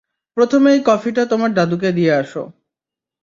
প্রথমে 0.37 0.69
এই 0.73 0.81
কফিটা 0.85 1.23
তোমার 1.25 1.51
দাদুকে 1.53 1.89
দিয়ে 1.91 2.11
আসো। 2.13 2.43